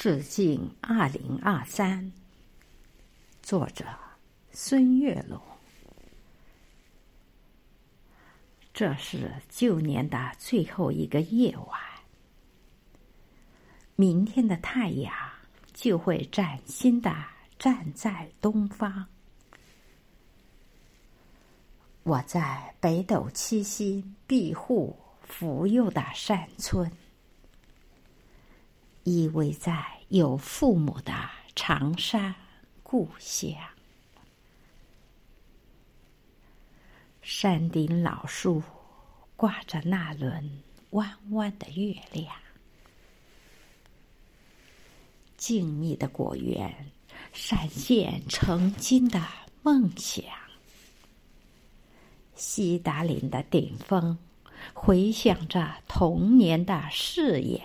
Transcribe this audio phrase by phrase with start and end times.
[0.00, 2.12] 致敬二零二三，
[3.42, 3.84] 作者
[4.52, 5.42] 孙月龙。
[8.72, 11.80] 这是旧年的最后一个夜晚，
[13.96, 15.12] 明天的太阳
[15.74, 17.12] 就会崭新的
[17.58, 19.04] 站在东方。
[22.04, 26.88] 我在北斗七星庇护、福佑的山村。
[29.08, 31.14] 依偎在有父母的
[31.56, 32.34] 长山
[32.82, 33.54] 故乡，
[37.22, 38.62] 山顶老树
[39.34, 40.60] 挂着那轮
[40.90, 42.36] 弯弯的月亮，
[45.38, 46.92] 静谧的果园
[47.32, 49.26] 闪现曾经的
[49.62, 50.22] 梦想，
[52.34, 54.18] 西达林的顶峰
[54.74, 57.62] 回响着童年的誓言。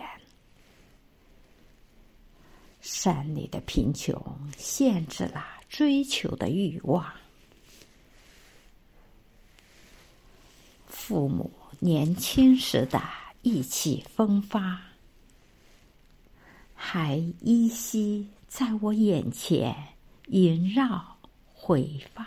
[2.93, 4.15] 山里的贫穷
[4.55, 7.03] 限制了追求的欲望，
[10.87, 13.01] 父母年轻时的
[13.41, 14.79] 意气风发，
[16.75, 19.75] 还依稀在我眼前
[20.27, 21.17] 萦绕
[21.51, 22.23] 回放。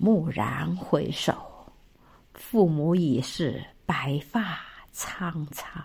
[0.00, 1.72] 蓦然回首，
[2.34, 4.58] 父母已是白发
[4.90, 5.82] 苍苍。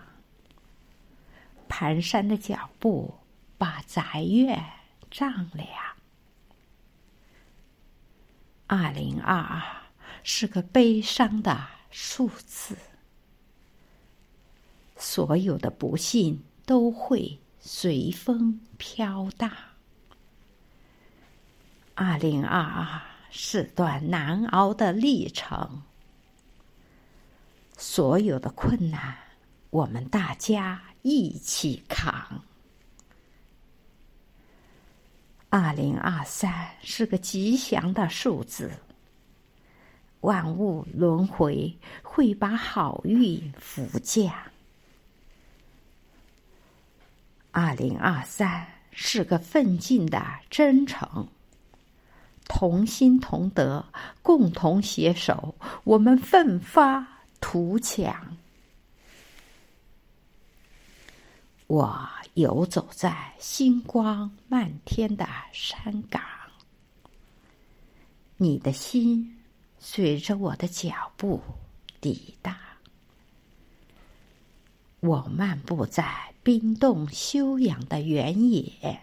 [1.78, 3.14] 蹒跚的脚步
[3.56, 4.64] 把宅院
[5.12, 5.68] 丈量。
[8.66, 9.62] 二零二二
[10.24, 12.76] 是个悲伤的数字，
[14.96, 19.48] 所有的不幸都会随风飘荡。
[21.94, 25.82] 二零二二是段难熬的历程，
[27.76, 29.16] 所有的困难，
[29.70, 30.87] 我们大家。
[31.02, 32.42] 一起扛。
[35.50, 38.70] 二零二三是个吉祥的数字，
[40.20, 44.30] 万物轮回会把好运福降。
[47.50, 51.28] 二零二三是个奋进的征程，
[52.44, 53.84] 同心同德，
[54.20, 57.06] 共同携手，我们奋发
[57.40, 58.36] 图强。
[61.68, 66.22] 我游走在星光漫天的山岗，
[68.38, 69.38] 你的心
[69.78, 71.42] 随着我的脚步
[72.00, 72.58] 抵达。
[75.00, 78.98] 我漫步在冰冻休养的原野，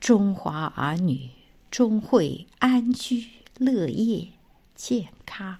[0.00, 1.30] 中华儿女
[1.70, 4.32] 终会安居乐业、
[4.74, 5.58] 健康。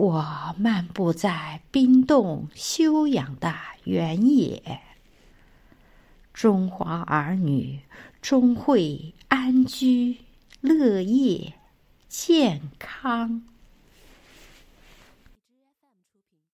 [0.00, 4.80] 我漫步在冰冻休养的原野，
[6.32, 7.80] 中华儿女
[8.22, 10.16] 终会安居
[10.62, 11.52] 乐业、
[12.08, 13.42] 健康。